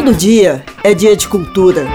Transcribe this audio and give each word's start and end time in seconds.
Todo 0.00 0.14
dia 0.14 0.64
é 0.82 0.94
dia 0.94 1.14
de 1.14 1.28
cultura. 1.28 1.86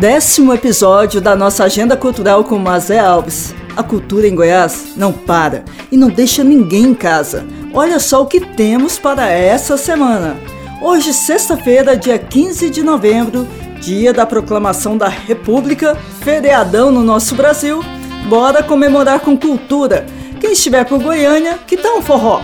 Décimo 0.00 0.52
episódio 0.52 1.20
da 1.20 1.36
nossa 1.36 1.62
agenda 1.62 1.96
cultural 1.96 2.42
com 2.42 2.58
Mazé 2.58 2.98
Alves. 2.98 3.54
A 3.76 3.82
cultura 3.84 4.26
em 4.26 4.34
Goiás 4.34 4.94
não 4.96 5.12
para 5.12 5.64
e 5.92 5.96
não 5.96 6.08
deixa 6.08 6.42
ninguém 6.42 6.86
em 6.86 6.94
casa. 6.94 7.46
Olha 7.72 8.00
só 8.00 8.20
o 8.20 8.26
que 8.26 8.40
temos 8.40 8.98
para 8.98 9.30
essa 9.30 9.76
semana. 9.76 10.36
Hoje, 10.82 11.12
sexta-feira, 11.12 11.96
dia 11.96 12.18
15 12.18 12.68
de 12.68 12.82
novembro, 12.82 13.46
dia 13.80 14.12
da 14.12 14.26
proclamação 14.26 14.98
da 14.98 15.06
República, 15.06 15.96
feriadão 16.20 16.90
no 16.90 17.04
nosso 17.04 17.36
Brasil. 17.36 17.80
Bora 18.28 18.60
comemorar 18.60 19.20
com 19.20 19.36
cultura. 19.36 20.04
Quem 20.40 20.50
estiver 20.50 20.84
por 20.84 21.00
Goiânia, 21.00 21.60
que 21.64 21.76
tal 21.76 21.98
um 21.98 22.02
forró? 22.02 22.42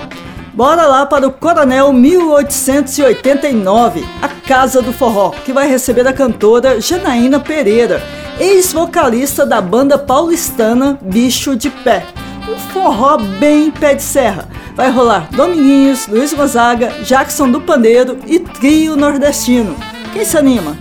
Bora 0.57 0.87
lá 0.87 1.05
para 1.05 1.29
o 1.29 1.33
Coronel 1.33 1.93
1889, 1.93 4.03
a 4.23 4.29
Casa 4.29 4.81
do 4.81 4.91
Forró, 4.91 5.33
que 5.45 5.53
vai 5.53 5.69
receber 5.69 6.09
a 6.09 6.15
cantora 6.15 6.81
Janaína 6.81 7.39
Pereira, 7.39 8.03
ex-vocalista 8.41 9.45
da 9.45 9.61
banda 9.61 9.99
paulistana 9.99 10.99
Bicho 11.03 11.55
de 11.55 11.69
Pé. 11.69 12.07
Um 12.49 12.57
forró 12.73 13.19
bem 13.39 13.71
pé 13.71 13.97
de 13.97 14.03
serra. 14.03 14.49
Vai 14.75 14.91
rolar 14.91 15.29
Dominguinhos, 15.31 16.09
Luiz 16.09 16.33
Gonzaga, 16.33 16.89
Jackson 17.05 17.51
do 17.51 17.61
Pandeiro 17.61 18.17
e 18.27 18.39
Trio 18.39 18.97
Nordestino. 18.97 19.77
Quem 20.15 20.25
se 20.25 20.39
anima? 20.39 20.75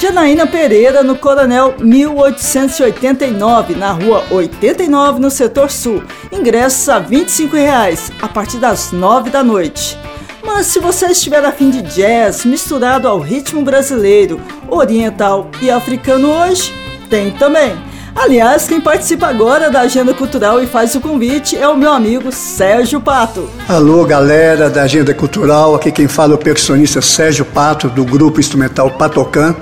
Janaína 0.00 0.46
Pereira, 0.46 1.02
no 1.02 1.14
Coronel 1.14 1.74
1889, 1.78 3.74
na 3.74 3.92
rua 3.92 4.24
89, 4.30 5.20
no 5.20 5.30
setor 5.30 5.70
sul. 5.70 6.02
Ingressos 6.32 6.88
a 6.88 6.98
25 6.98 7.54
reais, 7.54 8.10
a 8.22 8.26
partir 8.26 8.56
das 8.56 8.92
9 8.92 9.28
da 9.28 9.44
noite. 9.44 9.98
Mas 10.42 10.68
se 10.68 10.80
você 10.80 11.08
estiver 11.08 11.44
afim 11.44 11.68
de 11.68 11.82
jazz 11.82 12.46
misturado 12.46 13.06
ao 13.06 13.20
ritmo 13.20 13.60
brasileiro, 13.60 14.40
oriental 14.70 15.50
e 15.60 15.70
africano 15.70 16.30
hoje, 16.30 16.72
tem 17.10 17.30
também. 17.32 17.76
Aliás, 18.16 18.66
quem 18.66 18.80
participa 18.80 19.26
agora 19.26 19.70
da 19.70 19.82
Agenda 19.82 20.14
Cultural 20.14 20.62
e 20.62 20.66
faz 20.66 20.94
o 20.94 21.00
convite 21.00 21.58
é 21.58 21.68
o 21.68 21.76
meu 21.76 21.92
amigo 21.92 22.32
Sérgio 22.32 23.02
Pato. 23.02 23.48
Alô, 23.68 24.04
galera 24.06 24.70
da 24.70 24.82
Agenda 24.82 25.12
Cultural, 25.12 25.74
aqui 25.74 25.92
quem 25.92 26.08
fala 26.08 26.32
é 26.32 26.36
o 26.36 26.38
percussionista 26.38 27.02
Sérgio 27.02 27.44
Pato, 27.44 27.90
do 27.90 28.04
grupo 28.04 28.40
instrumental 28.40 28.90
Patocan. 28.92 29.54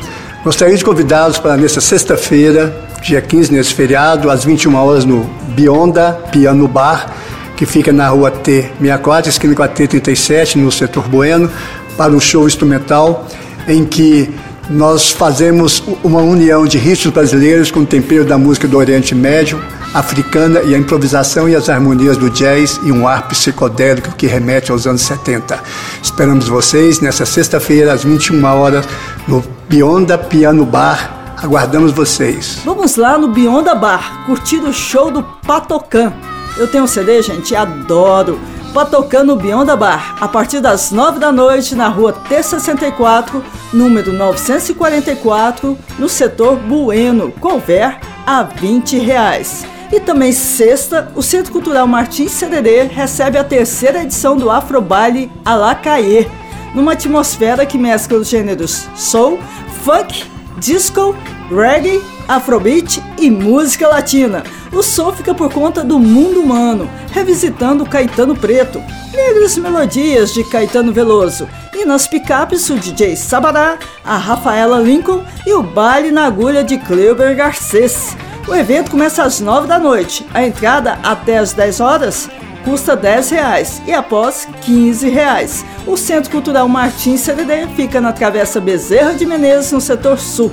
Gostaria 0.44 0.76
de 0.76 0.84
convidá-los 0.84 1.36
para 1.38 1.56
nesta 1.56 1.80
sexta-feira, 1.80 2.72
dia 3.02 3.20
15, 3.20 3.52
nesse 3.52 3.74
feriado, 3.74 4.30
às 4.30 4.44
21 4.44 4.74
horas 4.76 5.04
no 5.04 5.24
Bionda 5.48 6.12
Piano 6.30 6.68
Bar, 6.68 7.12
que 7.56 7.66
fica 7.66 7.92
na 7.92 8.08
rua 8.08 8.30
T64, 8.30 9.26
esquina 9.26 9.54
com 9.54 9.64
a 9.64 9.68
T37, 9.68 10.54
no 10.54 10.70
setor 10.70 11.08
Bueno, 11.08 11.50
para 11.96 12.12
um 12.12 12.20
show 12.20 12.46
instrumental 12.46 13.26
em 13.66 13.84
que 13.84 14.32
nós 14.70 15.10
fazemos 15.10 15.82
uma 16.04 16.20
união 16.20 16.66
de 16.66 16.78
ritmos 16.78 17.12
brasileiros 17.12 17.72
com 17.72 17.80
o 17.80 17.86
tempero 17.86 18.24
da 18.24 18.38
música 18.38 18.68
do 18.68 18.78
Oriente 18.78 19.16
Médio, 19.16 19.60
africana 19.92 20.60
e 20.60 20.72
a 20.72 20.78
improvisação 20.78 21.48
e 21.48 21.56
as 21.56 21.68
harmonias 21.68 22.16
do 22.16 22.30
jazz 22.30 22.78
e 22.84 22.92
um 22.92 23.08
ar 23.08 23.26
psicodélico 23.26 24.14
que 24.14 24.28
remete 24.28 24.70
aos 24.70 24.86
anos 24.86 25.02
70. 25.02 25.58
Esperamos 26.00 26.46
vocês 26.46 27.00
nessa 27.00 27.26
sexta-feira 27.26 27.92
às 27.92 28.04
21 28.04 28.44
horas 28.44 28.86
no 29.26 29.57
Bionda 29.68 30.16
Piano 30.16 30.64
Bar. 30.64 31.36
Aguardamos 31.36 31.92
vocês. 31.92 32.62
Vamos 32.64 32.96
lá 32.96 33.18
no 33.18 33.28
Bionda 33.28 33.74
Bar, 33.74 34.24
curtir 34.24 34.60
o 34.60 34.72
show 34.72 35.10
do 35.10 35.22
Patocan. 35.22 36.10
Eu 36.56 36.66
tenho 36.66 36.84
um 36.84 36.86
CD, 36.86 37.20
gente, 37.20 37.54
adoro. 37.54 38.40
Patocan 38.72 39.24
no 39.24 39.36
Bionda 39.36 39.76
Bar, 39.76 40.16
a 40.20 40.26
partir 40.26 40.60
das 40.60 40.90
9 40.90 41.20
da 41.20 41.30
noite 41.30 41.74
na 41.74 41.88
rua 41.88 42.14
T64, 42.14 43.42
número 43.70 44.10
944, 44.10 45.76
no 45.98 46.08
setor 46.08 46.56
Bueno, 46.56 47.30
couver 47.32 48.00
a 48.26 48.42
20 48.42 48.98
reais. 48.98 49.66
E 49.92 50.00
também 50.00 50.32
sexta, 50.32 51.12
o 51.14 51.22
Centro 51.22 51.52
Cultural 51.52 51.86
Martins 51.86 52.32
Sererê 52.32 52.84
recebe 52.84 53.36
a 53.36 53.44
terceira 53.44 54.02
edição 54.02 54.36
do 54.36 54.50
Afro 54.50 54.80
Baile 54.80 55.30
Alacaê, 55.44 56.26
numa 56.74 56.92
atmosfera 56.92 57.66
que 57.66 57.78
mescla 57.78 58.18
os 58.18 58.28
gêneros 58.28 58.88
soul, 58.94 59.38
funk, 59.84 60.24
disco, 60.58 61.14
reggae, 61.50 62.00
afrobeat 62.26 63.02
e 63.18 63.30
música 63.30 63.88
latina. 63.88 64.42
O 64.72 64.82
som 64.82 65.12
fica 65.12 65.34
por 65.34 65.52
conta 65.52 65.82
do 65.82 65.98
mundo 65.98 66.40
humano, 66.40 66.90
revisitando 67.10 67.86
Caetano 67.86 68.36
Preto, 68.36 68.82
negras 69.14 69.56
melodias 69.56 70.34
de 70.34 70.44
Caetano 70.44 70.92
Veloso, 70.92 71.48
e 71.74 71.84
nas 71.84 72.06
picapes 72.06 72.68
o 72.68 72.74
DJ 72.74 73.16
Sabará, 73.16 73.78
a 74.04 74.16
Rafaela 74.16 74.78
Lincoln 74.80 75.22
e 75.46 75.54
o 75.54 75.62
baile 75.62 76.10
na 76.10 76.26
agulha 76.26 76.62
de 76.62 76.76
Cleuber 76.76 77.34
Garcês. 77.36 78.16
O 78.48 78.54
evento 78.54 78.90
começa 78.90 79.22
às 79.22 79.40
9 79.40 79.66
da 79.66 79.78
noite. 79.78 80.26
A 80.32 80.42
entrada 80.42 80.98
até 81.02 81.38
às 81.38 81.52
10 81.52 81.80
horas 81.80 82.30
custa 82.68 82.94
10 82.94 83.30
reais 83.30 83.82
e 83.86 83.94
após 83.94 84.46
15 84.60 85.08
reais. 85.08 85.64
O 85.86 85.96
Centro 85.96 86.30
Cultural 86.30 86.68
Martins 86.68 87.20
CDD 87.20 87.66
fica 87.74 87.98
na 87.98 88.12
Travessa 88.12 88.60
Bezerra 88.60 89.14
de 89.14 89.24
Menezes, 89.24 89.72
no 89.72 89.80
setor 89.80 90.18
sul. 90.18 90.52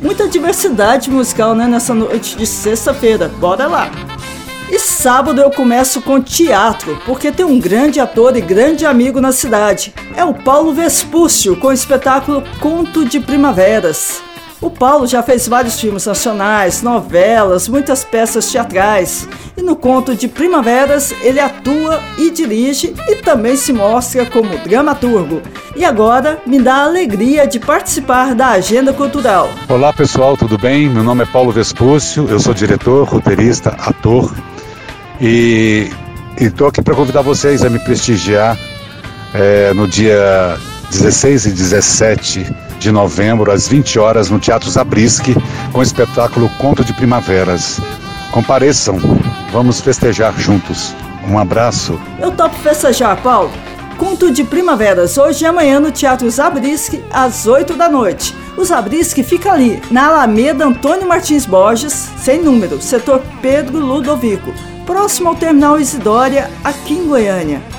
Muita 0.00 0.28
diversidade 0.28 1.10
musical 1.10 1.56
né, 1.56 1.66
nessa 1.66 1.92
noite 1.92 2.36
de 2.36 2.46
sexta-feira. 2.46 3.28
Bora 3.40 3.66
lá! 3.66 3.90
E 4.70 4.78
sábado 4.78 5.40
eu 5.40 5.50
começo 5.50 6.00
com 6.02 6.20
teatro, 6.20 7.00
porque 7.04 7.32
tem 7.32 7.44
um 7.44 7.58
grande 7.58 7.98
ator 7.98 8.36
e 8.36 8.40
grande 8.40 8.86
amigo 8.86 9.20
na 9.20 9.32
cidade. 9.32 9.92
É 10.14 10.24
o 10.24 10.34
Paulo 10.34 10.72
Vespúcio, 10.72 11.56
com 11.56 11.68
o 11.68 11.72
espetáculo 11.72 12.44
Conto 12.60 13.04
de 13.04 13.18
Primaveras. 13.18 14.22
O 14.58 14.70
Paulo 14.70 15.06
já 15.06 15.22
fez 15.22 15.46
vários 15.46 15.78
filmes 15.78 16.06
nacionais, 16.06 16.80
novelas, 16.80 17.68
muitas 17.68 18.04
peças 18.04 18.50
teatrais. 18.50 19.28
E 19.54 19.60
no 19.60 19.76
conto 19.76 20.14
de 20.14 20.28
Primaveras 20.28 21.12
ele 21.20 21.38
atua 21.38 22.02
e 22.16 22.30
dirige 22.30 22.94
e 23.06 23.16
também 23.16 23.54
se 23.56 23.70
mostra 23.70 24.24
como 24.24 24.56
dramaturgo. 24.58 25.42
E 25.74 25.84
agora 25.84 26.40
me 26.46 26.58
dá 26.58 26.76
a 26.76 26.84
alegria 26.84 27.46
de 27.46 27.60
participar 27.60 28.34
da 28.34 28.48
Agenda 28.48 28.94
Cultural. 28.94 29.50
Olá 29.68 29.92
pessoal, 29.92 30.38
tudo 30.38 30.56
bem? 30.56 30.88
Meu 30.88 31.04
nome 31.04 31.24
é 31.24 31.26
Paulo 31.26 31.52
Vespúcio, 31.52 32.26
eu 32.30 32.40
sou 32.40 32.54
diretor, 32.54 33.06
roteirista, 33.06 33.70
ator 33.78 34.34
e 35.20 35.90
estou 36.40 36.68
aqui 36.68 36.80
para 36.80 36.94
convidar 36.94 37.20
vocês 37.20 37.62
a 37.62 37.68
me 37.68 37.78
prestigiar 37.78 38.56
é, 39.34 39.74
no 39.74 39.86
dia 39.86 40.56
16 40.90 41.44
e 41.44 41.50
17 41.50 42.65
de 42.78 42.90
novembro, 42.92 43.50
às 43.50 43.68
20 43.68 43.98
horas, 43.98 44.30
no 44.30 44.38
Teatro 44.38 44.70
Zabriskie, 44.70 45.36
com 45.72 45.80
o 45.80 45.82
espetáculo 45.82 46.48
Conto 46.58 46.84
de 46.84 46.92
Primaveras. 46.92 47.80
Compareçam, 48.30 48.98
vamos 49.52 49.80
festejar 49.80 50.38
juntos. 50.38 50.94
Um 51.28 51.38
abraço. 51.38 51.98
Eu 52.20 52.30
topo 52.30 52.54
festejar, 52.56 53.16
Paulo. 53.22 53.50
Conto 53.96 54.30
de 54.30 54.44
Primaveras, 54.44 55.16
hoje 55.16 55.44
e 55.44 55.46
amanhã 55.46 55.80
no 55.80 55.90
Teatro 55.90 56.28
Zabriskie, 56.30 57.02
às 57.10 57.46
8 57.46 57.74
da 57.74 57.88
noite. 57.88 58.34
O 58.56 58.64
Zabriskie 58.64 59.22
fica 59.22 59.52
ali, 59.52 59.82
na 59.90 60.08
Alameda 60.08 60.66
Antônio 60.66 61.08
Martins 61.08 61.46
Borges, 61.46 62.10
sem 62.18 62.42
número, 62.42 62.80
setor 62.80 63.22
Pedro 63.40 63.78
Ludovico, 63.78 64.52
próximo 64.84 65.30
ao 65.30 65.34
Terminal 65.34 65.80
Isidória, 65.80 66.50
aqui 66.62 66.94
em 66.94 67.06
Goiânia. 67.06 67.75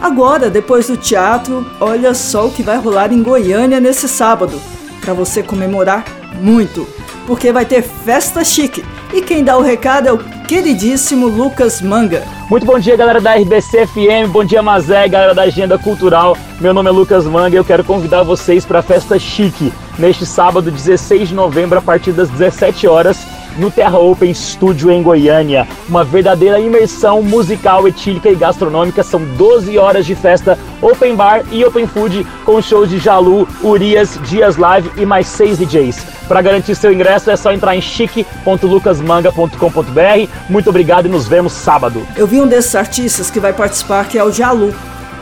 Agora, 0.00 0.50
depois 0.50 0.86
do 0.86 0.96
teatro, 0.96 1.66
olha 1.80 2.14
só 2.14 2.46
o 2.46 2.50
que 2.50 2.62
vai 2.62 2.76
rolar 2.76 3.12
em 3.12 3.22
Goiânia 3.22 3.80
nesse 3.80 4.08
sábado, 4.08 4.60
para 5.00 5.14
você 5.14 5.42
comemorar 5.42 6.04
muito, 6.40 6.86
porque 7.26 7.52
vai 7.52 7.64
ter 7.64 7.82
festa 7.82 8.44
chique. 8.44 8.84
E 9.12 9.22
quem 9.22 9.42
dá 9.42 9.56
o 9.56 9.62
recado 9.62 10.08
é 10.08 10.12
o 10.12 10.18
queridíssimo 10.18 11.26
Lucas 11.26 11.80
Manga. 11.80 12.24
Muito 12.50 12.66
bom 12.66 12.78
dia, 12.78 12.96
galera 12.96 13.20
da 13.20 13.34
RBC 13.34 13.86
FM, 13.86 14.30
bom 14.30 14.44
dia, 14.44 14.62
Mazé, 14.62 15.08
galera 15.08 15.34
da 15.34 15.42
Agenda 15.42 15.78
Cultural. 15.78 16.36
Meu 16.60 16.74
nome 16.74 16.88
é 16.88 16.92
Lucas 16.92 17.24
Manga 17.24 17.56
e 17.56 17.58
eu 17.58 17.64
quero 17.64 17.82
convidar 17.82 18.22
vocês 18.22 18.64
para 18.64 18.80
a 18.80 18.82
festa 18.82 19.18
chique 19.18 19.72
neste 19.98 20.26
sábado, 20.26 20.70
16 20.70 21.30
de 21.30 21.34
novembro, 21.34 21.78
a 21.78 21.82
partir 21.82 22.12
das 22.12 22.28
17 22.28 22.86
horas 22.86 23.35
no 23.58 23.70
Terra 23.70 23.98
Open 23.98 24.32
Studio 24.32 24.90
em 24.90 25.02
Goiânia. 25.02 25.68
Uma 25.88 26.04
verdadeira 26.04 26.60
imersão 26.60 27.22
musical, 27.22 27.88
etílica 27.88 28.28
e 28.28 28.34
gastronômica. 28.34 29.02
São 29.02 29.24
12 29.36 29.78
horas 29.78 30.04
de 30.06 30.14
festa 30.14 30.58
open 30.80 31.16
bar 31.16 31.42
e 31.50 31.64
open 31.64 31.86
food 31.86 32.26
com 32.44 32.60
shows 32.60 32.90
de 32.90 32.98
Jalu, 32.98 33.48
Urias, 33.62 34.20
Dias 34.24 34.56
Live 34.56 34.90
e 34.96 35.06
mais 35.06 35.26
seis 35.26 35.58
DJs. 35.58 36.04
Para 36.28 36.42
garantir 36.42 36.74
seu 36.74 36.92
ingresso 36.92 37.30
é 37.30 37.36
só 37.36 37.52
entrar 37.52 37.76
em 37.76 37.80
chique.lucasmanga.com.br. 37.80 40.30
Muito 40.48 40.70
obrigado 40.70 41.06
e 41.06 41.08
nos 41.08 41.28
vemos 41.28 41.52
sábado. 41.52 42.06
Eu 42.16 42.26
vi 42.26 42.40
um 42.40 42.46
desses 42.46 42.74
artistas 42.74 43.30
que 43.30 43.40
vai 43.40 43.52
participar 43.52 44.08
que 44.08 44.18
é 44.18 44.24
o 44.24 44.32
Jalu 44.32 44.74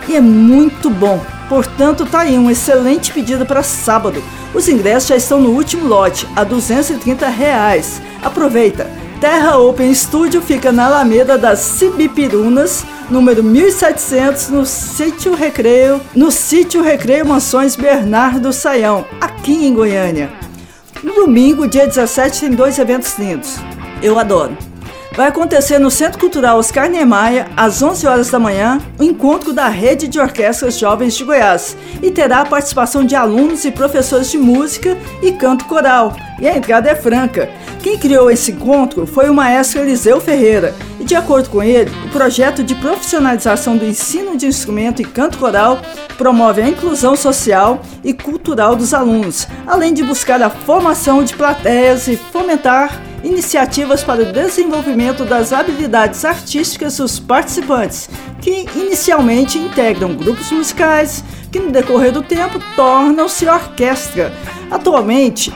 e 0.08 0.16
é 0.16 0.20
muito 0.20 0.90
bom. 0.90 1.33
Portanto, 1.48 2.06
tá 2.06 2.20
aí 2.20 2.38
um 2.38 2.50
excelente 2.50 3.12
pedido 3.12 3.44
para 3.44 3.62
sábado. 3.62 4.22
Os 4.54 4.68
ingressos 4.68 5.08
já 5.08 5.16
estão 5.16 5.40
no 5.40 5.50
último 5.50 5.86
lote, 5.86 6.26
a 6.34 6.44
230 6.44 7.28
reais. 7.28 8.00
Aproveita! 8.22 8.88
Terra 9.20 9.56
Open 9.56 9.94
Studio 9.94 10.42
fica 10.42 10.70
na 10.70 10.86
Alameda 10.86 11.38
das 11.38 11.58
Cibipirunas, 11.60 12.84
número 13.08 13.42
1700, 13.42 14.48
no 14.50 14.66
sítio 14.66 15.34
Recreio, 15.34 16.00
no 16.14 16.30
sítio 16.30 16.82
Recreio 16.82 17.26
Mansões 17.26 17.74
Bernardo 17.74 18.52
Saião, 18.52 19.04
aqui 19.20 19.66
em 19.66 19.72
Goiânia. 19.72 20.30
No 21.02 21.14
domingo, 21.14 21.66
dia 21.66 21.86
17, 21.86 22.40
tem 22.40 22.50
dois 22.50 22.78
eventos 22.78 23.16
lindos. 23.18 23.56
Eu 24.02 24.18
adoro 24.18 24.56
vai 25.16 25.28
acontecer 25.28 25.78
no 25.78 25.90
Centro 25.90 26.18
Cultural 26.18 26.58
Oscar 26.58 26.90
Niemeyer, 26.90 27.46
às 27.56 27.82
11 27.82 28.06
horas 28.06 28.30
da 28.30 28.38
manhã, 28.38 28.80
o 28.98 29.04
encontro 29.04 29.52
da 29.52 29.68
Rede 29.68 30.08
de 30.08 30.18
Orquestras 30.18 30.76
Jovens 30.76 31.14
de 31.14 31.24
Goiás 31.24 31.76
e 32.02 32.10
terá 32.10 32.40
a 32.40 32.46
participação 32.46 33.04
de 33.04 33.14
alunos 33.14 33.64
e 33.64 33.70
professores 33.70 34.30
de 34.30 34.38
música 34.38 34.96
e 35.22 35.32
canto 35.32 35.66
coral. 35.66 36.16
E 36.40 36.48
a 36.48 36.56
entrada 36.56 36.90
é 36.90 36.96
franca. 36.96 37.48
Quem 37.80 37.96
criou 37.96 38.30
esse 38.30 38.50
encontro 38.50 39.06
foi 39.06 39.30
o 39.30 39.34
maestro 39.34 39.80
Eliseu 39.80 40.20
Ferreira, 40.20 40.74
e 40.98 41.04
de 41.04 41.14
acordo 41.14 41.48
com 41.48 41.62
ele, 41.62 41.92
o 42.06 42.08
projeto 42.08 42.64
de 42.64 42.74
profissionalização 42.74 43.76
do 43.76 43.84
ensino 43.84 44.36
de 44.36 44.46
instrumento 44.46 45.00
e 45.00 45.04
canto 45.04 45.38
coral 45.38 45.80
promove 46.18 46.60
a 46.60 46.68
inclusão 46.68 47.14
social 47.14 47.82
e 48.02 48.12
cultural 48.12 48.74
dos 48.74 48.92
alunos, 48.92 49.46
além 49.66 49.94
de 49.94 50.02
buscar 50.02 50.42
a 50.42 50.50
formação 50.50 51.22
de 51.22 51.36
plateias 51.36 52.08
e 52.08 52.16
fomentar 52.16 53.00
iniciativas 53.24 54.04
para 54.04 54.22
o 54.22 54.32
desenvolvimento 54.32 55.24
das 55.24 55.52
habilidades 55.52 56.24
artísticas 56.24 56.98
dos 56.98 57.18
participantes, 57.18 58.08
que 58.40 58.66
inicialmente 58.76 59.58
integram 59.58 60.14
grupos 60.14 60.52
musicais, 60.52 61.24
que 61.50 61.58
no 61.58 61.70
decorrer 61.70 62.12
do 62.12 62.22
tempo 62.22 62.60
tornam-se 62.76 63.46
orquestra. 63.48 64.32
Atualmente, 64.70 65.52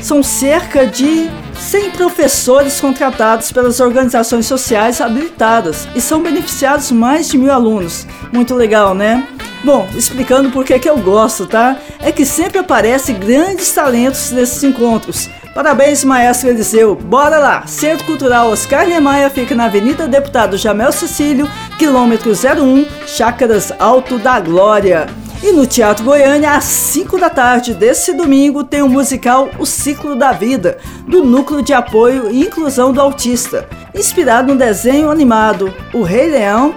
são 0.00 0.22
cerca 0.22 0.86
de 0.86 1.28
100 1.58 1.90
professores 1.90 2.80
contratados 2.80 3.52
pelas 3.52 3.80
organizações 3.80 4.46
sociais 4.46 5.00
habilitadas 5.00 5.86
e 5.94 6.00
são 6.00 6.22
beneficiados 6.22 6.90
mais 6.90 7.28
de 7.28 7.36
mil 7.36 7.52
alunos. 7.52 8.06
Muito 8.32 8.54
legal, 8.54 8.94
né? 8.94 9.26
Bom, 9.62 9.86
explicando 9.94 10.50
por 10.50 10.64
que, 10.64 10.88
eu 10.88 10.96
gosto, 10.96 11.46
tá? 11.46 11.76
É 12.00 12.10
que 12.10 12.24
sempre 12.24 12.58
aparecem 12.58 13.18
grandes 13.18 13.70
talentos 13.72 14.30
nesses 14.30 14.64
encontros. 14.64 15.28
Parabéns, 15.54 16.04
maestro 16.04 16.48
Eliseu. 16.48 16.94
Bora 16.94 17.38
lá! 17.38 17.66
Centro 17.66 18.06
Cultural 18.06 18.50
Oscar 18.50 18.86
Niemeyer 18.86 19.30
fica 19.30 19.54
na 19.54 19.64
Avenida 19.64 20.06
Deputado 20.06 20.56
Jamel 20.56 20.92
Cecílio, 20.92 21.50
quilômetro 21.76 22.30
01, 22.30 22.86
Chácaras 23.06 23.72
Alto 23.78 24.16
da 24.18 24.38
Glória. 24.38 25.08
E 25.42 25.52
no 25.52 25.66
Teatro 25.66 26.04
Goiânia, 26.04 26.52
às 26.52 26.64
5 26.64 27.18
da 27.18 27.30
tarde 27.30 27.74
desse 27.74 28.12
domingo, 28.12 28.62
tem 28.62 28.82
o 28.82 28.88
musical 28.88 29.48
O 29.58 29.64
Ciclo 29.66 30.14
da 30.14 30.32
Vida, 30.32 30.78
do 31.08 31.24
Núcleo 31.24 31.62
de 31.62 31.72
Apoio 31.72 32.30
e 32.30 32.42
Inclusão 32.42 32.92
do 32.92 33.00
Autista. 33.00 33.66
Inspirado 33.94 34.52
no 34.52 34.58
desenho 34.58 35.10
animado 35.10 35.74
O 35.94 36.02
Rei 36.02 36.30
Leão, 36.30 36.74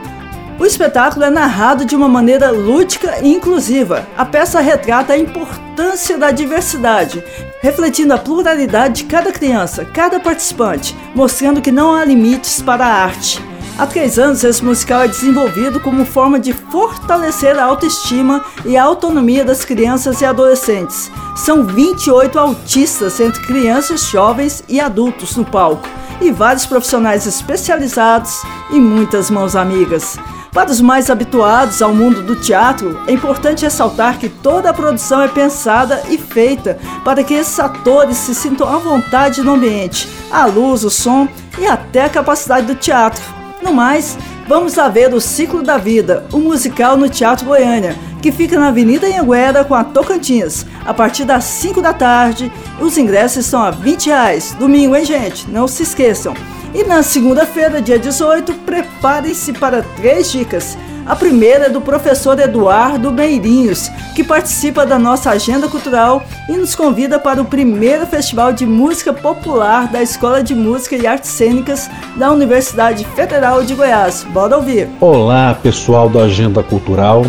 o 0.60 0.66
espetáculo 0.66 1.26
é 1.26 1.30
narrado 1.30 1.86
de 1.86 1.96
uma 1.96 2.08
maneira 2.08 2.52
lúdica 2.52 3.20
e 3.22 3.28
inclusiva. 3.28 4.08
A 4.18 4.24
peça 4.24 4.60
retrata 4.60 5.14
a 5.14 5.18
importância 5.18 6.18
da 6.18 6.32
diversidade, 6.32 7.24
refletindo 7.62 8.14
a 8.14 8.18
pluralidade 8.18 9.04
de 9.04 9.06
cada 9.06 9.32
criança, 9.32 9.86
cada 9.86 10.20
participante, 10.20 10.96
mostrando 11.16 11.62
que 11.62 11.72
não 11.72 11.94
há 11.94 12.06
limites 12.06 12.62
para 12.62 12.86
a 12.86 13.04
arte. 13.04 13.42
Há 13.78 13.88
três 13.88 14.20
anos, 14.20 14.44
esse 14.44 14.64
musical 14.64 15.02
é 15.02 15.08
desenvolvido 15.08 15.80
como 15.80 16.06
forma 16.06 16.40
de 16.40 16.54
fortalecer 16.54 17.58
a 17.58 17.64
autoestima 17.64 18.46
e 18.64 18.78
a 18.78 18.84
autonomia 18.84 19.44
das 19.44 19.66
crianças 19.66 20.22
e 20.22 20.26
adolescentes. 20.26 21.12
São 21.36 21.66
28 21.66 22.38
autistas 22.38 23.20
entre 23.20 23.42
crianças, 23.48 24.04
jovens 24.04 24.64
e 24.70 24.80
adultos 24.80 25.36
no 25.36 25.44
palco, 25.44 25.90
e 26.22 26.32
vários 26.32 26.68
profissionais 26.68 27.26
especializados 27.26 28.44
e 28.72 28.80
muitas 28.80 29.32
mãos 29.32 29.56
amigas. 29.56 30.20
Para 30.54 30.70
os 30.70 30.80
mais 30.80 31.10
habituados 31.10 31.82
ao 31.82 31.96
mundo 31.96 32.22
do 32.22 32.36
teatro, 32.36 33.02
é 33.08 33.12
importante 33.12 33.64
ressaltar 33.64 34.20
que 34.20 34.30
toda 34.30 34.70
a 34.70 34.74
produção 34.74 35.24
é 35.24 35.28
pensada 35.28 36.04
e 36.10 36.18
feita 36.18 36.78
para 37.04 37.24
que 37.24 37.34
esses 37.34 37.60
atores 37.60 38.18
se 38.18 38.36
sintam 38.36 38.70
à 38.70 38.78
vontade 38.78 39.42
no 39.42 39.56
ambiente, 39.56 40.08
a 40.32 40.46
luz, 40.46 40.84
o 40.84 40.92
som 40.92 41.28
e 41.58 41.66
até 41.66 42.06
a 42.06 42.10
capacidade 42.10 42.68
do 42.68 42.76
teatro. 42.76 43.24
No 43.64 43.74
mais, 43.74 44.16
vamos 44.48 44.78
a 44.78 44.88
ver 44.90 45.12
o 45.12 45.20
Ciclo 45.20 45.64
da 45.64 45.80
Vida, 45.80 46.28
o 46.32 46.38
musical 46.38 46.98
no 46.98 47.10
Teatro 47.10 47.48
Goiânia, 47.48 47.96
que 48.22 48.32
fica 48.32 48.60
na 48.60 48.68
Avenida 48.68 49.08
Anhanguera 49.08 49.64
com 49.66 49.74
a 49.74 49.84
Tocantins, 49.84 50.68
a 50.86 50.94
partir 50.94 51.26
das 51.26 51.46
5 51.46 51.82
da 51.82 51.94
tarde. 51.94 52.52
Os 52.80 52.96
ingressos 52.96 53.48
são 53.48 53.64
a 53.64 53.72
20 53.72 54.06
reais. 54.06 54.56
Domingo, 54.60 54.96
hein, 54.96 55.04
gente? 55.04 55.50
Não 55.50 55.68
se 55.68 55.82
esqueçam. 55.82 56.36
E 56.74 56.84
na 56.84 57.04
segunda-feira, 57.04 57.80
dia 57.80 58.00
18, 58.00 58.52
preparem-se 58.66 59.54
para 59.54 59.84
três 59.96 60.32
dicas. 60.32 60.76
A 61.06 61.16
primeira 61.16 61.66
é 61.66 61.70
do 61.70 61.80
professor 61.80 62.40
Eduardo 62.40 63.12
Meirinhos, 63.12 63.90
que 64.16 64.24
participa 64.24 64.84
da 64.84 64.98
nossa 64.98 65.30
agenda 65.30 65.68
cultural 65.68 66.24
e 66.50 66.54
nos 66.54 66.74
convida 66.74 67.20
para 67.20 67.40
o 67.40 67.46
primeiro 67.46 68.08
Festival 68.08 68.52
de 68.52 68.66
Música 68.66 69.14
Popular 69.14 69.88
da 69.88 70.02
Escola 70.02 70.42
de 70.42 70.56
Música 70.56 70.96
e 70.96 71.06
Artes 71.06 71.30
Cênicas 71.30 71.88
da 72.16 72.32
Universidade 72.32 73.06
Federal 73.16 73.64
de 73.64 73.76
Goiás. 73.76 74.26
Bora 74.34 74.56
ouvir! 74.56 74.90
Olá, 75.00 75.54
pessoal 75.62 76.10
da 76.10 76.22
Agenda 76.22 76.64
Cultural. 76.64 77.24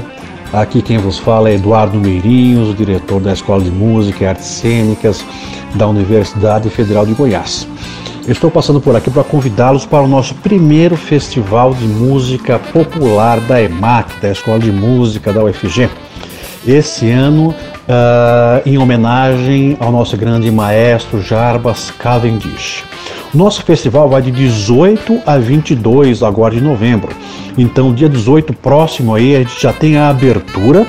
Aqui 0.55 0.81
quem 0.81 0.97
vos 0.97 1.19
fala 1.19 1.51
é 1.51 1.57
Eduardo 1.57 2.01
Meirinhos, 2.01 2.75
diretor 2.75 3.21
da 3.21 3.35
Escola 3.35 3.63
de 3.63 3.71
Música 3.71 4.25
e 4.25 4.27
Artes 4.27 4.47
Cênicas 4.47 5.23
da 5.75 5.87
Universidade 5.87 6.71
Federal 6.71 7.05
de 7.05 7.13
Goiás. 7.13 7.69
Estou 8.27 8.51
passando 8.51 8.81
por 8.81 8.97
aqui 8.97 9.11
para 9.11 9.23
convidá-los 9.23 9.85
para 9.85 10.03
o 10.03 10.09
nosso 10.09 10.35
primeiro 10.37 10.97
festival 10.97 11.75
de 11.75 11.87
música 11.87 12.59
popular 12.59 13.39
da 13.41 13.61
EMAC, 13.61 14.19
da 14.19 14.33
Escola 14.33 14.59
de 14.59 14.73
Música 14.73 15.31
da 15.31 15.45
UFG. 15.45 15.91
Esse 16.67 17.11
ano, 17.11 17.51
uh, 17.51 18.63
em 18.65 18.79
homenagem 18.79 19.77
ao 19.79 19.93
nosso 19.93 20.17
grande 20.17 20.51
maestro 20.51 21.21
Jarbas 21.21 21.91
Cavendish. 21.99 22.83
Nosso 23.35 23.63
festival 23.63 24.09
vai 24.09 24.23
de 24.23 24.31
18 24.31 25.21
a 25.27 25.37
22 25.37 26.23
agora 26.23 26.55
de 26.55 26.63
novembro. 26.63 27.11
Então, 27.59 27.93
dia 27.93 28.09
18 28.09 28.55
próximo 28.55 29.15
aí, 29.15 29.37
a 29.37 29.41
gente 29.41 29.61
já 29.61 29.73
tem 29.73 29.99
a 29.99 30.09
abertura 30.09 30.87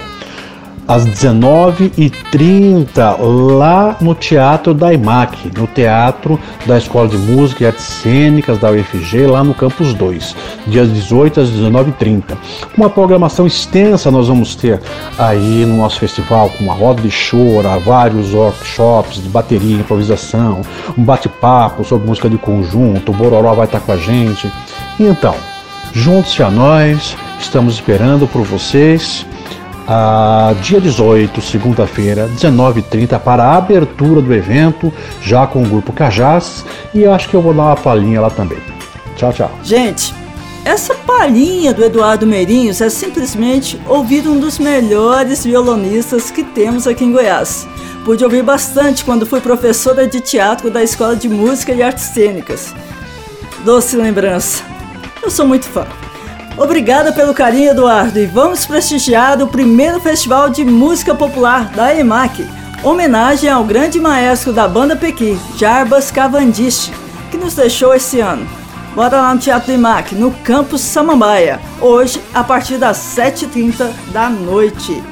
às 0.87 1.05
19h30, 1.05 3.17
lá 3.57 3.97
no 3.99 4.13
Teatro 4.13 4.73
da 4.73 4.93
IMAC, 4.93 5.51
no 5.57 5.67
Teatro 5.67 6.39
da 6.65 6.77
Escola 6.77 7.07
de 7.07 7.17
Música 7.17 7.63
e 7.63 7.67
Artes 7.67 7.85
Cênicas 7.85 8.59
da 8.59 8.71
UFG, 8.71 9.27
lá 9.27 9.43
no 9.43 9.53
Campus 9.53 9.93
2, 9.93 10.35
dias 10.67 10.91
18 10.91 11.41
às 11.41 11.49
19h30. 11.49 12.37
Uma 12.77 12.89
programação 12.89 13.47
extensa 13.47 14.11
nós 14.11 14.27
vamos 14.27 14.55
ter 14.55 14.79
aí 15.17 15.65
no 15.65 15.77
nosso 15.77 15.99
festival, 15.99 16.49
com 16.49 16.63
uma 16.63 16.73
roda 16.73 17.01
de 17.01 17.09
chora, 17.09 17.79
vários 17.79 18.33
workshops 18.33 19.21
de 19.21 19.29
bateria, 19.29 19.77
improvisação, 19.77 20.61
um 20.97 21.03
bate-papo 21.03 21.83
sobre 21.83 22.07
música 22.07 22.29
de 22.29 22.37
conjunto, 22.37 23.11
o 23.11 23.15
Bororó 23.15 23.53
vai 23.53 23.65
estar 23.65 23.79
com 23.79 23.91
a 23.91 23.97
gente. 23.97 24.51
Então, 24.99 25.35
junte-se 25.93 26.43
a 26.43 26.51
nós, 26.51 27.15
estamos 27.39 27.75
esperando 27.75 28.27
por 28.27 28.43
vocês 28.43 29.25
a 29.87 30.53
dia 30.61 30.81
18, 30.81 31.41
segunda-feira, 31.41 32.29
19h30, 32.35 33.19
para 33.19 33.43
a 33.43 33.57
abertura 33.57 34.21
do 34.21 34.33
evento, 34.33 34.91
já 35.21 35.45
com 35.45 35.61
o 35.61 35.67
grupo 35.67 35.93
Cajás, 35.93 36.65
e 36.93 37.05
acho 37.05 37.29
que 37.29 37.35
eu 37.35 37.41
vou 37.41 37.53
dar 37.53 37.63
uma 37.63 37.75
palhinha 37.75 38.21
lá 38.21 38.29
também. 38.29 38.57
Tchau, 39.15 39.31
tchau. 39.31 39.51
Gente, 39.63 40.13
essa 40.65 40.95
palhinha 40.95 41.73
do 41.73 41.83
Eduardo 41.83 42.25
Meirinhos 42.25 42.81
é 42.81 42.89
simplesmente 42.89 43.79
ouvir 43.87 44.27
um 44.27 44.39
dos 44.39 44.57
melhores 44.57 45.45
violonistas 45.45 46.31
que 46.31 46.43
temos 46.43 46.87
aqui 46.87 47.05
em 47.05 47.11
Goiás. 47.11 47.67
Pude 48.03 48.23
ouvir 48.23 48.43
bastante 48.43 49.05
quando 49.05 49.25
fui 49.25 49.41
professora 49.41 50.07
de 50.07 50.19
teatro 50.19 50.69
da 50.69 50.83
Escola 50.83 51.15
de 51.15 51.29
Música 51.29 51.71
e 51.71 51.81
Artes 51.81 52.05
Cênicas. 52.05 52.73
Doce 53.63 53.95
lembrança. 53.95 54.63
Eu 55.21 55.29
sou 55.29 55.47
muito 55.47 55.65
fã. 55.65 55.87
Obrigada 56.57 57.11
pelo 57.11 57.33
carinho, 57.33 57.71
Eduardo, 57.71 58.17
e 58.17 58.25
vamos 58.25 58.65
prestigiar 58.65 59.41
o 59.41 59.47
primeiro 59.47 59.99
festival 59.99 60.49
de 60.49 60.63
música 60.63 61.13
popular 61.13 61.69
da 61.69 61.93
EMAC, 61.93 62.47
homenagem 62.81 63.49
ao 63.49 63.65
grande 63.65 63.99
maestro 63.99 64.53
da 64.53 64.65
banda 64.65 64.95
Pequi, 64.95 65.37
Jarbas 65.57 66.11
Cavendish, 66.11 66.91
que 67.29 67.37
nos 67.37 67.55
deixou 67.55 67.93
esse 67.93 68.21
ano. 68.21 68.47
Bora 68.95 69.17
lá 69.17 69.33
no 69.33 69.39
Teatro 69.41 69.73
EMAC, 69.73 70.15
no 70.15 70.31
Campus 70.31 70.79
Samambaia, 70.79 71.59
hoje 71.81 72.21
a 72.33 72.41
partir 72.41 72.77
das 72.77 72.97
7h30 72.99 73.91
da 74.13 74.29
noite. 74.29 75.03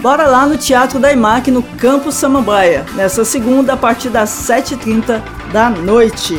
Bora 0.00 0.26
lá 0.26 0.46
no 0.46 0.56
Teatro 0.56 1.00
da 1.00 1.12
EMAC, 1.12 1.50
no 1.50 1.64
Campus 1.64 2.14
Samambaia, 2.14 2.86
nessa 2.94 3.24
segunda 3.24 3.72
a 3.72 3.76
partir 3.76 4.08
das 4.08 4.30
7h30 4.30 5.20
da 5.52 5.68
noite. 5.68 6.38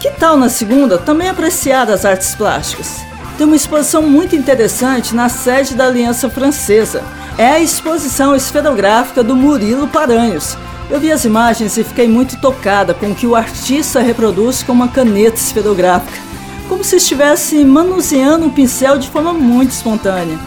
Que 0.00 0.10
tal 0.10 0.36
na 0.36 0.48
segunda 0.48 0.98
também 0.98 1.28
apreciar 1.28 1.88
as 1.88 2.04
artes 2.04 2.34
plásticas? 2.34 3.06
Tem 3.38 3.46
uma 3.46 3.54
exposição 3.54 4.02
muito 4.02 4.34
interessante 4.34 5.14
na 5.14 5.28
sede 5.28 5.76
da 5.76 5.86
Aliança 5.86 6.28
Francesa. 6.28 7.04
É 7.38 7.46
a 7.46 7.60
exposição 7.60 8.34
esferográfica 8.34 9.22
do 9.22 9.36
Murilo 9.36 9.86
Paranhos, 9.86 10.58
Eu 10.90 10.98
vi 10.98 11.12
as 11.12 11.24
imagens 11.24 11.76
e 11.76 11.84
fiquei 11.84 12.08
muito 12.08 12.40
tocada 12.40 12.94
com 12.94 13.10
o 13.10 13.14
que 13.14 13.26
o 13.26 13.36
artista 13.36 14.00
reproduz 14.00 14.62
com 14.62 14.72
uma 14.72 14.88
caneta 14.88 15.36
esferográfica, 15.36 16.18
como 16.66 16.82
se 16.82 16.96
estivesse 16.96 17.62
manuseando 17.64 18.46
um 18.46 18.50
pincel 18.50 18.98
de 18.98 19.08
forma 19.08 19.32
muito 19.32 19.70
espontânea. 19.70 20.38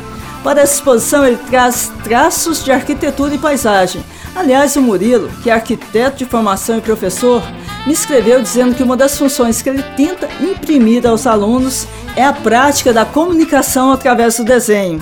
Para 0.43 0.62
essa 0.62 0.74
exposição, 0.74 1.25
ele 1.25 1.38
traz 1.50 1.91
traços 2.03 2.63
de 2.63 2.71
arquitetura 2.71 3.36
e 3.36 3.38
paisagem. 3.38 4.03
Aliás, 4.36 4.75
o 4.75 4.81
Murilo, 4.81 5.29
que 5.43 5.50
é 5.50 5.53
arquiteto 5.53 6.17
de 6.17 6.25
formação 6.25 6.79
e 6.79 6.81
professor, 6.81 7.43
me 7.85 7.93
escreveu 7.93 8.41
dizendo 8.41 8.75
que 8.75 8.83
uma 8.83 8.95
das 8.95 9.17
funções 9.17 9.61
que 9.61 9.69
ele 9.69 9.83
tenta 9.95 10.29
imprimir 10.39 11.05
aos 11.05 11.25
alunos 11.25 11.88
é 12.15 12.23
a 12.23 12.33
prática 12.33 12.93
da 12.93 13.05
comunicação 13.05 13.91
através 13.91 14.38
do 14.38 14.43
desenho. 14.43 15.01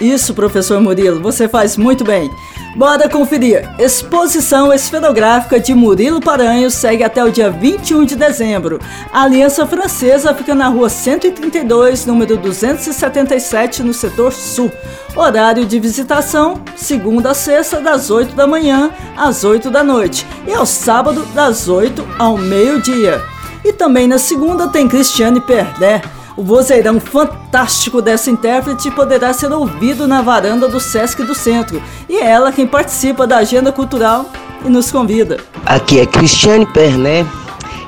Isso, 0.00 0.34
professor 0.34 0.80
Murilo, 0.80 1.20
você 1.20 1.48
faz 1.48 1.76
muito 1.76 2.04
bem. 2.04 2.30
Bora 2.76 3.08
conferir. 3.08 3.66
Exposição 3.78 4.70
esferográfica 4.70 5.58
de 5.58 5.72
Murilo 5.72 6.20
Paranhos 6.20 6.74
segue 6.74 7.02
até 7.02 7.24
o 7.24 7.32
dia 7.32 7.50
21 7.50 8.04
de 8.04 8.14
dezembro. 8.14 8.78
A 9.10 9.22
Aliança 9.22 9.66
Francesa 9.66 10.34
fica 10.34 10.54
na 10.54 10.68
rua 10.68 10.90
132, 10.90 12.04
número 12.04 12.36
277, 12.36 13.82
no 13.82 13.94
setor 13.94 14.30
sul. 14.30 14.70
Horário 15.16 15.64
de 15.64 15.80
visitação, 15.80 16.60
segunda 16.76 17.30
a 17.30 17.34
sexta, 17.34 17.80
das 17.80 18.10
8 18.10 18.36
da 18.36 18.46
manhã 18.46 18.90
às 19.16 19.42
8 19.42 19.70
da 19.70 19.82
noite. 19.82 20.26
E 20.46 20.52
ao 20.52 20.66
sábado, 20.66 21.24
das 21.34 21.68
8 21.68 22.06
ao 22.18 22.36
meio-dia. 22.36 23.22
E 23.64 23.72
também 23.72 24.06
na 24.06 24.18
segunda 24.18 24.68
tem 24.68 24.86
Cristiane 24.86 25.40
Perdé. 25.40 26.02
O 26.36 26.42
vozeirão 26.42 27.00
fantástico 27.00 28.02
dessa 28.02 28.30
intérprete 28.30 28.90
poderá 28.90 29.32
ser 29.32 29.50
ouvido 29.50 30.06
na 30.06 30.20
varanda 30.20 30.68
do 30.68 30.78
Sesc 30.78 31.22
do 31.22 31.34
Centro. 31.34 31.82
E 32.08 32.18
é 32.18 32.26
ela 32.26 32.52
quem 32.52 32.66
participa 32.66 33.26
da 33.26 33.38
agenda 33.38 33.72
cultural 33.72 34.26
e 34.62 34.68
nos 34.68 34.90
convida. 34.90 35.38
Aqui 35.64 35.98
é 35.98 36.04
Cristiane 36.04 36.66
Perné 36.66 37.24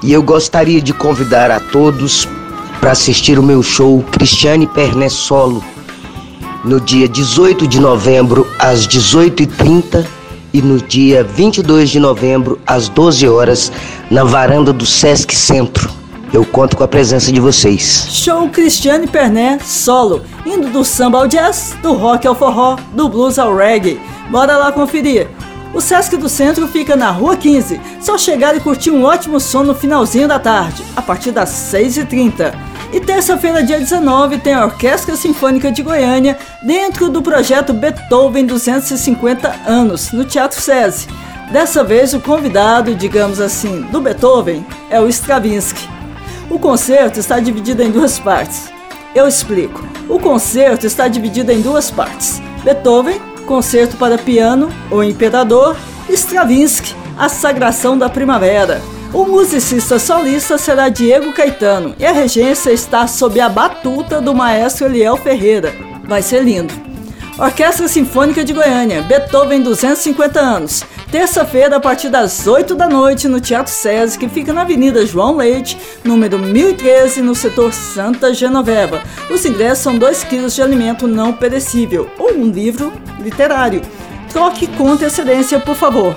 e 0.02 0.12
eu 0.12 0.22
gostaria 0.22 0.80
de 0.80 0.94
convidar 0.94 1.50
a 1.50 1.60
todos 1.60 2.26
para 2.80 2.92
assistir 2.92 3.38
o 3.38 3.42
meu 3.42 3.62
show 3.62 4.02
Cristiane 4.12 4.66
Perné 4.66 5.10
Solo 5.10 5.62
no 6.64 6.80
dia 6.80 7.06
18 7.06 7.66
de 7.66 7.78
novembro 7.78 8.46
às 8.58 8.88
18h30 8.88 10.06
e 10.54 10.62
no 10.62 10.80
dia 10.80 11.22
22 11.22 11.90
de 11.90 12.00
novembro 12.00 12.58
às 12.66 12.88
12 12.88 13.28
horas 13.28 13.70
na 14.10 14.24
varanda 14.24 14.72
do 14.72 14.86
Sesc 14.86 15.36
Centro. 15.36 15.97
Eu 16.32 16.44
conto 16.44 16.76
com 16.76 16.84
a 16.84 16.88
presença 16.88 17.32
de 17.32 17.40
vocês. 17.40 18.06
Show 18.10 18.50
Cristiane 18.50 19.06
Perné 19.06 19.58
solo, 19.60 20.22
indo 20.44 20.68
do 20.68 20.84
samba 20.84 21.18
ao 21.18 21.26
jazz, 21.26 21.74
do 21.82 21.94
rock 21.94 22.26
ao 22.26 22.34
forró, 22.34 22.76
do 22.92 23.08
blues 23.08 23.38
ao 23.38 23.56
reggae. 23.56 23.98
Bora 24.30 24.56
lá 24.58 24.70
conferir. 24.70 25.26
O 25.72 25.80
Sesc 25.80 26.16
do 26.18 26.28
Centro 26.28 26.68
fica 26.68 26.94
na 26.94 27.10
Rua 27.10 27.34
15. 27.34 27.80
Só 28.00 28.18
chegar 28.18 28.54
e 28.54 28.60
curtir 28.60 28.90
um 28.90 29.04
ótimo 29.04 29.40
som 29.40 29.62
no 29.62 29.74
finalzinho 29.74 30.28
da 30.28 30.38
tarde, 30.38 30.82
a 30.94 31.00
partir 31.00 31.30
das 31.30 31.50
6h30. 31.50 32.54
E 32.92 33.00
terça-feira, 33.00 33.62
dia 33.62 33.78
19, 33.78 34.38
tem 34.38 34.52
a 34.52 34.64
Orquestra 34.64 35.16
Sinfônica 35.16 35.72
de 35.72 35.82
Goiânia 35.82 36.38
dentro 36.62 37.08
do 37.08 37.22
projeto 37.22 37.72
Beethoven 37.72 38.44
250 38.46 39.48
anos, 39.66 40.12
no 40.12 40.24
Teatro 40.24 40.60
SESI. 40.60 41.06
Dessa 41.50 41.82
vez, 41.82 42.12
o 42.12 42.20
convidado, 42.20 42.94
digamos 42.94 43.40
assim, 43.40 43.82
do 43.90 44.00
Beethoven 44.00 44.66
é 44.90 45.00
o 45.00 45.08
Stravinsky. 45.08 45.97
O 46.50 46.58
concerto 46.58 47.20
está 47.20 47.38
dividido 47.38 47.82
em 47.82 47.90
duas 47.90 48.18
partes. 48.18 48.70
Eu 49.14 49.28
explico. 49.28 49.86
O 50.08 50.18
concerto 50.18 50.86
está 50.86 51.06
dividido 51.06 51.52
em 51.52 51.60
duas 51.60 51.90
partes: 51.90 52.40
Beethoven, 52.64 53.20
Concerto 53.46 53.96
para 53.96 54.18
Piano, 54.18 54.68
O 54.90 55.02
Imperador, 55.02 55.76
Stravinsky, 56.08 56.94
A 57.18 57.28
Sagração 57.28 57.98
da 57.98 58.08
Primavera. 58.08 58.80
O 59.12 59.24
musicista 59.24 59.98
solista 59.98 60.58
será 60.58 60.88
Diego 60.88 61.32
Caetano 61.32 61.94
e 61.98 62.04
a 62.04 62.12
regência 62.12 62.70
está 62.70 63.06
sob 63.06 63.40
a 63.40 63.48
batuta 63.48 64.20
do 64.20 64.34
maestro 64.34 64.86
Eliel 64.86 65.16
Ferreira. 65.16 65.74
Vai 66.04 66.22
ser 66.22 66.42
lindo. 66.42 66.74
Orquestra 67.38 67.88
Sinfônica 67.88 68.44
de 68.44 68.52
Goiânia, 68.52 69.00
Beethoven 69.02 69.62
250 69.62 70.40
anos. 70.40 70.84
Terça-feira, 71.10 71.76
a 71.76 71.80
partir 71.80 72.10
das 72.10 72.46
8 72.46 72.74
da 72.74 72.86
noite, 72.86 73.28
no 73.28 73.40
Teatro 73.40 73.72
SESI, 73.72 74.18
que 74.18 74.28
fica 74.28 74.52
na 74.52 74.60
Avenida 74.60 75.06
João 75.06 75.36
Leite, 75.36 75.78
número 76.04 76.38
1013, 76.38 77.22
no 77.22 77.34
setor 77.34 77.72
Santa 77.72 78.34
Genoveva. 78.34 79.00
Os 79.30 79.42
ingressos 79.46 79.84
são 79.84 79.96
2 79.96 80.24
kg 80.24 80.48
de 80.48 80.60
alimento 80.60 81.08
não 81.08 81.32
perecível 81.32 82.10
ou 82.18 82.34
um 82.34 82.50
livro 82.50 82.92
literário. 83.20 83.80
Troque 84.30 84.66
com 84.66 84.92
antecedência, 84.92 85.58
por 85.58 85.74
favor. 85.74 86.14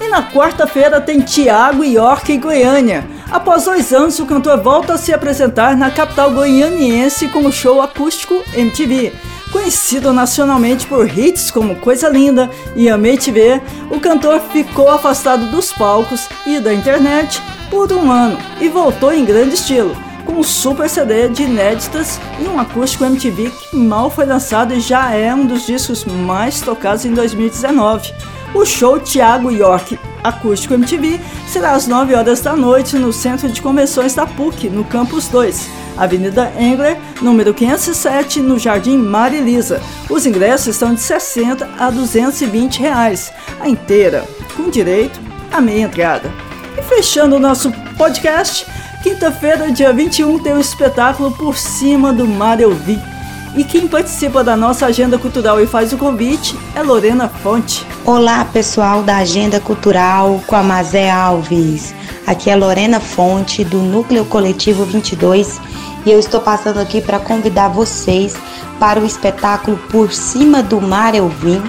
E 0.00 0.06
na 0.06 0.30
quarta-feira 0.30 1.00
tem 1.00 1.20
Tiago 1.20 1.82
York 1.82 2.32
em 2.32 2.38
Goiânia. 2.38 3.04
Após 3.32 3.64
dois 3.64 3.92
anos, 3.92 4.20
o 4.20 4.26
cantor 4.26 4.62
volta 4.62 4.94
a 4.94 4.98
se 4.98 5.12
apresentar 5.12 5.76
na 5.76 5.90
capital 5.90 6.30
goianiense 6.30 7.26
com 7.28 7.40
o 7.40 7.52
show 7.52 7.82
acústico 7.82 8.44
MTV. 8.54 9.12
Conhecido 9.50 10.12
nacionalmente 10.12 10.86
por 10.86 11.06
hits 11.06 11.50
como 11.50 11.74
Coisa 11.76 12.08
Linda 12.08 12.48
e 12.76 12.88
Amei 12.88 13.16
Te 13.16 13.32
Ver, 13.32 13.60
o 13.90 13.98
cantor 13.98 14.40
ficou 14.52 14.88
afastado 14.88 15.50
dos 15.50 15.72
palcos 15.72 16.28
e 16.46 16.60
da 16.60 16.72
internet 16.72 17.42
por 17.68 17.92
um 17.92 18.12
ano 18.12 18.38
e 18.60 18.68
voltou 18.68 19.12
em 19.12 19.24
grande 19.24 19.54
estilo, 19.54 19.96
com 20.24 20.34
um 20.34 20.42
super 20.44 20.88
CD 20.88 21.28
de 21.28 21.42
inéditas 21.42 22.20
e 22.38 22.44
um 22.44 22.60
acústico 22.60 23.04
MTV 23.04 23.50
que 23.50 23.76
mal 23.76 24.08
foi 24.08 24.24
lançado 24.24 24.72
e 24.72 24.80
já 24.80 25.12
é 25.14 25.34
um 25.34 25.44
dos 25.44 25.66
discos 25.66 26.04
mais 26.04 26.60
tocados 26.60 27.04
em 27.04 27.12
2019. 27.12 28.12
O 28.52 28.64
show 28.64 28.98
Thiago 28.98 29.50
York 29.50 29.98
Acústico 30.24 30.74
MTV 30.74 31.20
será 31.46 31.72
às 31.72 31.86
9 31.86 32.14
horas 32.14 32.40
da 32.40 32.54
noite 32.54 32.96
no 32.96 33.12
Centro 33.12 33.48
de 33.48 33.62
Convenções 33.62 34.14
da 34.14 34.26
PUC, 34.26 34.68
no 34.68 34.84
Campus 34.84 35.28
2, 35.28 35.68
Avenida 35.96 36.52
Engler, 36.58 36.98
número 37.22 37.54
507, 37.54 38.40
no 38.40 38.58
Jardim 38.58 38.98
Marilisa. 38.98 39.80
Os 40.08 40.26
ingressos 40.26 40.68
estão 40.74 40.94
de 40.94 41.00
60 41.00 41.68
a 41.78 41.90
220 41.90 42.80
reais, 42.80 43.32
a 43.60 43.68
inteira, 43.68 44.24
com 44.56 44.68
direito 44.68 45.20
à 45.52 45.60
meia 45.60 45.84
entrada. 45.84 46.30
E 46.76 46.82
fechando 46.82 47.36
o 47.36 47.40
nosso 47.40 47.72
podcast, 47.96 48.66
quinta-feira, 49.02 49.70
dia 49.70 49.92
21, 49.92 50.38
tem 50.40 50.54
o 50.54 50.60
espetáculo 50.60 51.30
Por 51.32 51.56
Cima 51.56 52.12
do 52.12 52.26
Mar 52.26 52.60
Eu 52.60 52.74
Vi 52.74 53.09
e 53.56 53.64
quem 53.64 53.88
participa 53.88 54.44
da 54.44 54.56
nossa 54.56 54.86
agenda 54.86 55.18
cultural 55.18 55.60
e 55.60 55.66
faz 55.66 55.92
o 55.92 55.98
convite 55.98 56.56
é 56.74 56.82
Lorena 56.82 57.28
Fonte. 57.28 57.84
Olá, 58.04 58.44
pessoal 58.44 59.02
da 59.02 59.16
Agenda 59.16 59.58
Cultural 59.58 60.40
com 60.46 60.54
a 60.54 60.62
Mazé 60.62 61.10
Alves. 61.10 61.94
Aqui 62.26 62.48
é 62.48 62.56
Lorena 62.56 63.00
Fonte 63.00 63.64
do 63.64 63.78
Núcleo 63.78 64.24
Coletivo 64.24 64.84
22 64.84 65.60
e 66.06 66.10
eu 66.10 66.18
estou 66.18 66.40
passando 66.40 66.78
aqui 66.78 67.00
para 67.00 67.18
convidar 67.18 67.68
vocês 67.68 68.36
para 68.78 69.00
o 69.00 69.04
espetáculo 69.04 69.76
Por 69.90 70.12
Cima 70.12 70.62
do 70.62 70.80
Mar 70.80 71.14
Eu 71.14 71.28
Vim, 71.28 71.62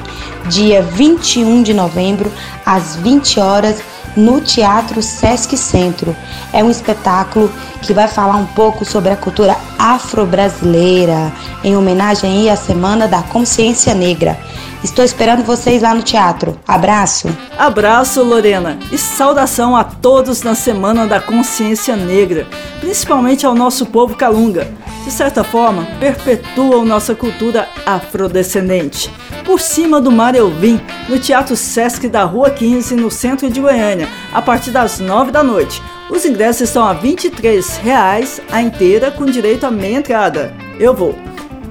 dia 0.47 0.81
21 0.81 1.63
de 1.63 1.73
novembro, 1.73 2.31
às 2.65 2.95
20 2.95 3.39
horas, 3.39 3.81
no 4.15 4.41
Teatro 4.41 5.01
Sesc 5.01 5.56
Centro. 5.58 6.15
É 6.53 6.63
um 6.63 6.70
espetáculo 6.70 7.51
que 7.82 7.94
vai 7.94 8.08
falar 8.08 8.36
um 8.36 8.46
pouco 8.46 8.86
sobre 8.86 9.12
a 9.12 9.15
cultura 9.15 9.56
afro-brasileira, 9.77 11.32
em 11.63 11.75
homenagem 11.75 12.50
à 12.50 12.56
Semana 12.56 13.08
da 13.08 13.22
Consciência 13.24 13.94
Negra. 13.94 14.38
Estou 14.84 15.06
esperando 15.06 15.44
vocês 15.44 15.82
lá 15.82 15.94
no 15.94 16.01
teatro. 16.01 16.60
Abraço. 16.68 17.30
Abraço, 17.58 18.24
Lorena, 18.24 18.80
e 18.91 18.98
saudação 18.98 19.75
a 19.75 19.84
todos 19.84 20.41
na 20.41 20.56
Semana 20.56 21.06
da 21.06 21.20
Consciência 21.20 21.96
Negra, 21.96 22.48
principalmente 22.80 23.46
ao 23.46 23.53
nosso 23.53 23.86
povo 23.86 24.15
calunga. 24.15 24.68
De 25.03 25.12
certa 25.12 25.43
forma, 25.43 25.88
perpetuam 26.00 26.86
nossa 26.86 27.15
cultura 27.15 27.67
afrodescendente. 27.86 29.12
Por 29.43 29.60
cima 29.60 30.00
do 30.00 30.12
mar 30.12 30.36
eu 30.36 30.50
vim, 30.50 30.79
no 31.10 31.17
Teatro 31.17 31.55
Sesc 31.55 32.08
da 32.08 32.24
Rua 32.24 32.51
15, 32.51 32.96
no 32.96 33.10
centro 33.10 33.50
de 33.50 33.60
Goiânia, 33.60 34.08
a 34.31 34.41
partir 34.41 34.72
das 34.72 35.00
9 35.00 35.31
da 35.31 35.43
noite. 35.43 35.81
Os 36.10 36.25
ingressos 36.25 36.63
estão 36.63 36.84
a 36.84 36.93
23 36.93 37.77
reais 37.77 38.41
a 38.51 38.62
inteira, 38.62 39.10
com 39.10 39.25
direito 39.25 39.65
a 39.65 39.72
meia 39.72 39.98
entrada. 39.98 40.53
Eu 40.79 40.93
vou. 40.93 41.17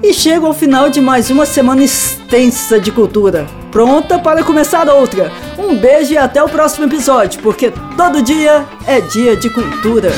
E 0.03 0.13
chego 0.13 0.47
ao 0.47 0.53
final 0.53 0.89
de 0.89 0.99
mais 0.99 1.29
uma 1.29 1.45
semana 1.45 1.83
extensa 1.83 2.79
de 2.79 2.91
cultura. 2.91 3.47
Pronta 3.71 4.19
para 4.19 4.43
começar 4.43 4.89
outra. 4.89 5.31
Um 5.57 5.77
beijo 5.77 6.13
e 6.13 6.17
até 6.17 6.43
o 6.43 6.49
próximo 6.49 6.85
episódio, 6.85 7.39
porque 7.41 7.71
todo 7.95 8.21
dia 8.21 8.65
é 8.85 8.99
dia 8.99 9.37
de 9.37 9.49
cultura. 9.49 10.11